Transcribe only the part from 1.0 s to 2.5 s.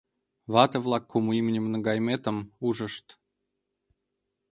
кум имньым наҥгайыметым